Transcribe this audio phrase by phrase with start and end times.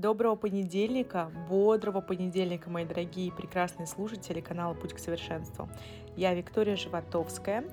[0.00, 5.68] Доброго понедельника, бодрого понедельника, мои дорогие прекрасные слушатели канала «Путь к совершенству».
[6.16, 7.64] Я Виктория Животовская,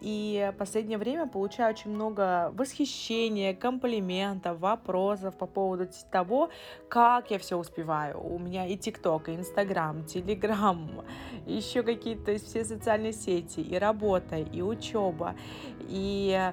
[0.00, 6.50] и в последнее время получаю очень много восхищения, комплиментов, вопросов по поводу того,
[6.88, 8.20] как я все успеваю.
[8.20, 11.04] У меня и ТикТок, и Инстаграм, Телеграм,
[11.46, 15.36] еще какие-то все социальные сети, и работа, и учеба.
[15.82, 16.52] И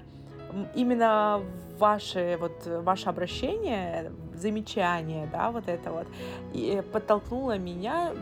[0.73, 1.41] именно
[1.77, 6.07] ваше, вот, ваше обращение, замечание, да, вот это вот,
[6.53, 8.13] и подтолкнуло меня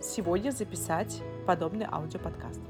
[0.00, 2.60] сегодня записать подобный аудиоподкаст.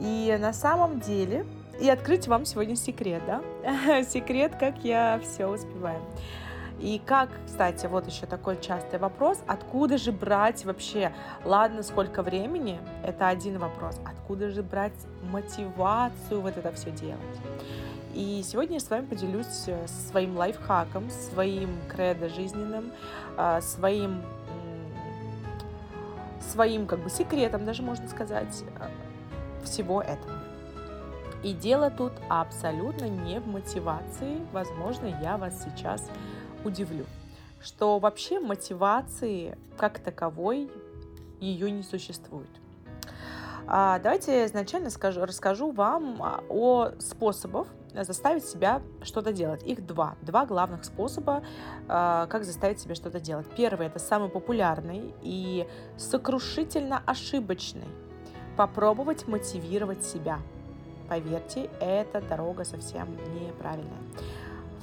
[0.00, 1.46] И на самом деле,
[1.80, 6.00] и открыть вам сегодня секрет, да, секрет, как я все успеваю.
[6.78, 11.12] И как, кстати, вот еще такой частый вопрос, откуда же брать вообще,
[11.44, 14.92] ладно, сколько времени, это один вопрос, откуда же брать
[15.30, 17.20] мотивацию вот это все делать.
[18.14, 22.92] И сегодня я с вами поделюсь э, своим лайфхаком, своим кредо жизненным,
[23.36, 24.22] а, своим,
[26.40, 28.88] своим как бы секретом, даже можно сказать, э,
[29.64, 30.32] всего этого.
[31.42, 34.40] И дело тут абсолютно не в мотивации.
[34.52, 36.08] Возможно, я вас сейчас
[36.66, 37.06] удивлю,
[37.60, 40.70] что вообще мотивации как таковой
[41.40, 42.50] ее не существует.
[43.68, 49.62] А, давайте изначально скажу, расскажу вам а, о способах заставить себя что-то делать.
[49.64, 50.16] Их два.
[50.22, 51.42] Два главных способа,
[51.88, 53.46] а, как заставить себя что-то делать.
[53.56, 57.88] Первый– это самый популярный и сокрушительно ошибочный.
[58.56, 60.38] Попробовать мотивировать себя.
[61.08, 64.02] Поверьте, эта дорога совсем неправильная.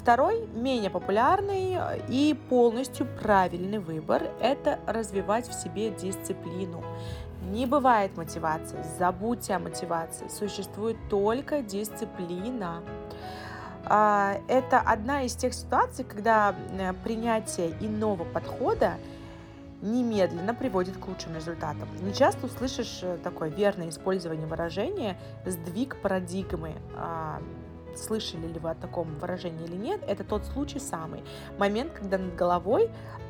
[0.03, 1.77] Второй, менее популярный
[2.09, 6.83] и полностью правильный выбор– это развивать в себе дисциплину.
[7.49, 12.83] Не бывает мотивации, забудьте о мотивации, существует только дисциплина.
[13.85, 18.95] А, это одна из тех ситуаций, когда э, принятие иного подхода
[19.81, 21.87] немедленно приводит к лучшим результатам.
[22.01, 26.73] Не часто услышишь э, такое верное использование выражения «сдвиг парадигмы».
[27.95, 31.23] Слышали ли вы о таком выражении или нет, это тот случай самый.
[31.57, 32.89] Момент, когда над головой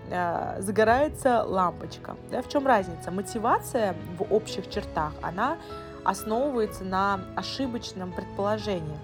[0.10, 2.16] э, загорается лампочка.
[2.32, 3.12] Да, в чем разница?
[3.12, 5.58] Мотивация в общих чертах, она
[6.04, 9.00] основывается на ошибочном предположении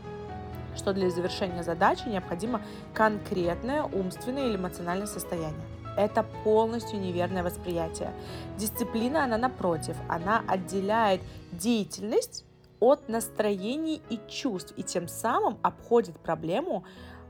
[0.75, 2.61] что для завершения задачи необходимо
[2.93, 5.65] конкретное умственное или эмоциональное состояние.
[5.97, 8.13] Это полностью неверное восприятие.
[8.57, 11.21] Дисциплина, она напротив, она отделяет
[11.51, 12.45] деятельность
[12.79, 16.83] от настроений и чувств, и тем самым обходит проблему,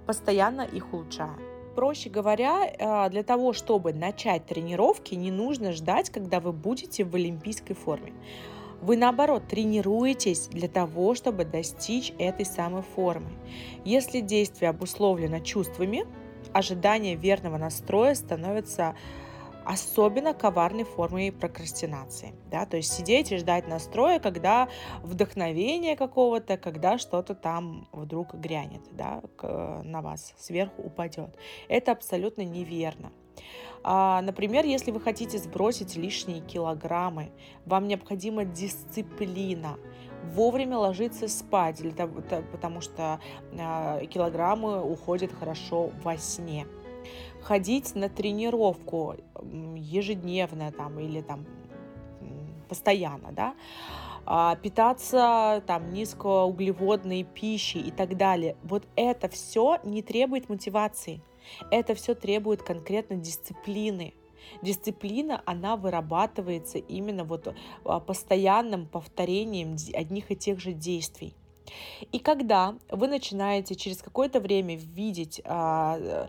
[0.06, 1.38] постоянно их улучшая.
[1.76, 7.16] Проще говоря, э, для того, чтобы начать тренировки, не нужно ждать, когда вы будете в
[7.16, 8.14] олимпийской форме.
[8.82, 13.30] Вы, наоборот, тренируетесь для того, чтобы достичь этой самой формы.
[13.84, 16.06] Если действие обусловлено чувствами,
[16.54, 18.96] ожидание верного настроя становится
[19.70, 22.34] особенно коварной формой прокрастинации.
[22.50, 22.66] Да?
[22.66, 24.68] То есть сидеть и ждать настроя, когда
[25.04, 29.22] вдохновение какого-то, когда что-то там вдруг грянет да,
[29.84, 31.38] на вас, сверху упадет.
[31.68, 33.12] Это абсолютно неверно.
[33.84, 37.32] А, например, если вы хотите сбросить лишние килограммы,
[37.66, 39.78] вам необходима дисциплина,
[40.34, 41.80] вовремя ложиться спать,
[42.52, 43.20] потому что
[43.58, 46.66] а, килограммы уходят хорошо во сне
[47.42, 49.16] ходить на тренировку
[49.76, 51.46] ежедневно там или там
[52.68, 53.56] постоянно, да,
[54.26, 58.56] а, питаться там низкоуглеводной пищей и так далее.
[58.64, 61.22] Вот это все не требует мотивации.
[61.72, 64.14] Это все требует конкретно дисциплины.
[64.62, 71.34] Дисциплина, она вырабатывается именно вот а, постоянным повторением одних и тех же действий.
[72.12, 76.28] И когда вы начинаете через какое-то время видеть а,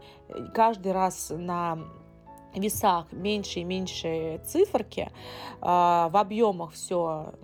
[0.54, 1.78] каждый раз на
[2.54, 5.10] весах меньше и меньше циферки,
[5.60, 7.34] а, в объемах все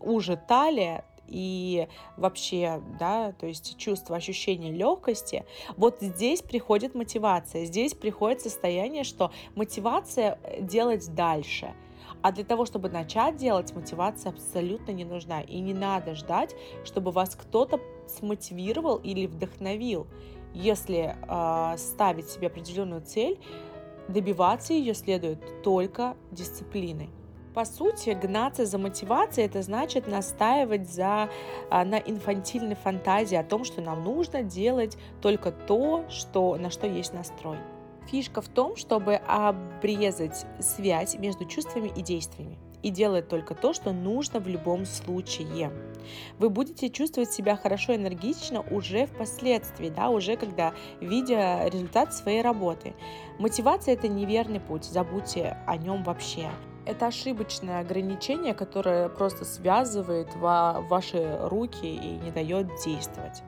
[0.00, 5.46] уже талия, и вообще, да, то есть чувство, ощущение легкости,
[5.78, 11.74] вот здесь приходит мотивация, здесь приходит состояние, что мотивация делать дальше–
[12.22, 15.40] а для того, чтобы начать делать, мотивация абсолютно не нужна.
[15.42, 16.54] И не надо ждать,
[16.84, 20.06] чтобы вас кто-то смотивировал или вдохновил.
[20.54, 23.38] Если э, ставить себе определенную цель,
[24.08, 27.10] добиваться ее следует только дисциплиной.
[27.54, 31.28] По сути, гнаться за мотивацией это значит настаивать за,
[31.70, 36.86] а, на инфантильной фантазии о том, что нам нужно делать только то, что, на что
[36.86, 37.58] есть настрой.
[38.08, 42.58] Фишка в том, чтобы обрезать связь между чувствами и действиями.
[42.82, 45.70] и делать только то, что нужно в любом случае.
[46.38, 52.94] Вы будете чувствовать себя хорошо энергично уже впоследствии, да, уже когда видя результат своей работы.
[53.38, 56.50] Мотивация– это неверный путь, забудьте о нем вообще.
[56.84, 63.42] Это ошибочное ограничение, которое просто связывает ваши руки и не дает действовать.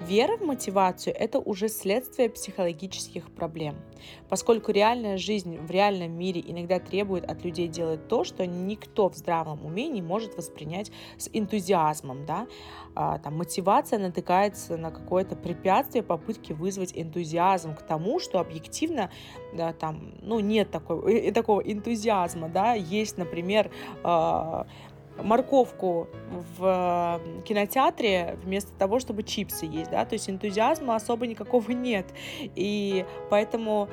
[0.00, 3.74] Вера в мотивацию– это уже следствие психологических проблем,
[4.28, 9.16] поскольку реальная жизнь в реальном мире иногда требует от людей делать то, что никто в
[9.16, 12.26] здравом уме не может воспринять с энтузиазмом.
[12.26, 12.46] Да?
[12.94, 19.10] А, там, мотивация натыкается на какое-то препятствие, попытки вызвать энтузиазм к тому, что объективно
[19.52, 22.48] да, там, ну, нет такой, э, такого энтузиазма.
[22.48, 22.74] Да?
[22.74, 23.70] Есть, например,
[24.04, 24.64] э,
[25.22, 26.08] морковку
[26.58, 32.06] в кинотеатре вместо того, чтобы чипсы есть, да, то есть энтузиазма особо никакого нет,
[32.36, 33.88] и поэтому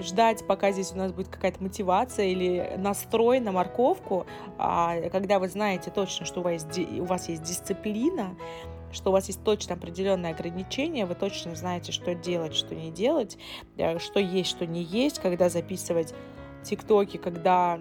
[0.00, 4.26] ждать, пока здесь у нас будет какая-то мотивация или настрой на морковку,
[4.56, 6.66] а когда вы знаете точно, что у вас,
[6.98, 8.36] у вас есть дисциплина,
[8.92, 13.36] что у вас есть точно определенные ограничения, вы точно знаете, что делать, что не делать,
[13.76, 16.14] э, что есть, что не есть, когда записывать
[16.62, 17.78] тиктоки, когда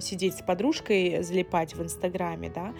[0.00, 2.72] сидеть с подружкой, залипать в Инстаграме, да,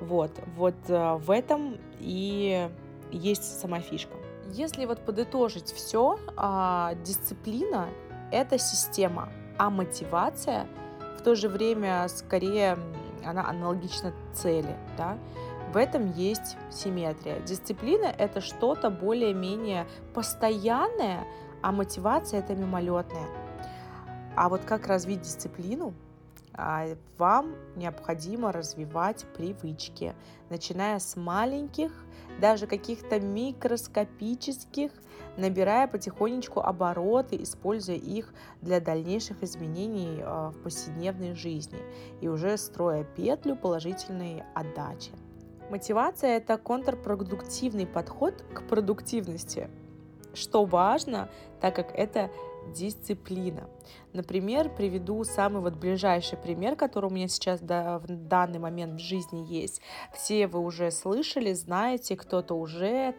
[0.00, 2.68] вот, вот э, в этом и
[3.10, 4.14] есть сама фишка.
[4.52, 7.88] Если вот подытожить все, а, дисциплина–
[8.32, 10.66] это система, а мотивация
[11.18, 12.76] в то же время скорее
[13.24, 15.18] она аналогична цели, да,
[15.72, 17.40] в этом есть симметрия.
[17.40, 21.26] Дисциплина– это что-то более-менее постоянное,
[21.62, 23.26] а мотивация– это мимолетное.
[24.36, 25.94] А вот как развить дисциплину,
[27.18, 30.14] вам необходимо развивать привычки,
[30.50, 31.92] начиная с маленьких,
[32.40, 34.92] даже каких-то микроскопических,
[35.36, 41.78] набирая потихонечку обороты, используя их для дальнейших изменений а, в повседневной жизни
[42.20, 45.10] и уже строя петлю положительной отдачи.
[45.70, 49.70] Мотивация– это контрпродуктивный подход к продуктивности,
[50.34, 51.28] что важно,
[51.60, 52.30] так как это
[52.72, 53.68] дисциплина.
[54.12, 59.04] Например, приведу самый вот ближайший пример, который у меня сейчас да, в данный момент в
[59.04, 59.80] жизни есть.
[60.12, 63.14] Все вы уже слышали, знаете, кто-то уже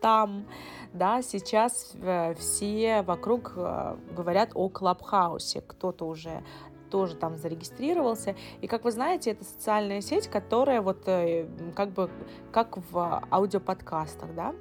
[0.00, 0.46] там,
[0.92, 6.42] да, сейчас э, все вокруг э, говорят о Клабхаусе, кто-то уже
[6.90, 8.36] тоже там зарегистрировался.
[8.60, 12.10] И, как вы знаете, это социальная сеть, которая вот э, как бы
[12.52, 14.54] как в аудиоподкастах, да,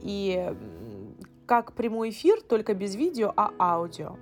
[0.00, 0.54] и
[1.48, 4.16] как прямой эфир, только без видео, а аудио.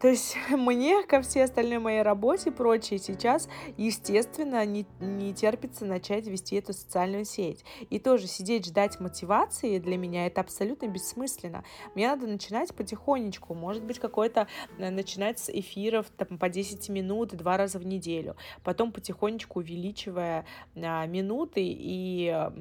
[0.00, 5.84] То есть мне, ко всей остальной моей работе и прочее, сейчас, естественно, не, не терпится
[5.84, 7.64] начать вести эту социальную сеть.
[7.90, 11.64] И тоже сидеть, ждать мотивации для меня это абсолютно бессмысленно.
[11.96, 14.46] Мне надо начинать потихонечку, может быть, какой-то
[14.78, 20.46] э, начинать с эфиров там, по 10 минут два раза в неделю, потом потихонечку увеличивая
[20.76, 22.54] а, минуты и а,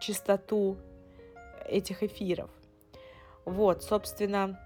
[0.00, 0.78] частоту
[1.68, 2.50] этих эфиров.
[3.44, 4.58] Вот, собственно,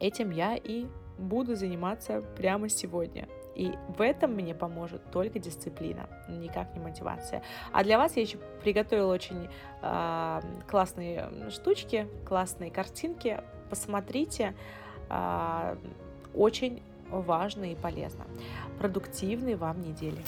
[0.00, 0.86] этим я и
[1.18, 3.28] буду заниматься прямо сегодня.
[3.54, 7.42] И в этом мне поможет только дисциплина, никак не мотивация.
[7.72, 9.48] А для вас я еще приготовила очень
[9.82, 13.40] э, классные штучки, классные картинки.
[13.70, 14.54] Посмотрите,
[15.08, 15.76] э,
[16.34, 18.26] очень важно и полезно.
[18.78, 20.22] Продуктивной вам недели.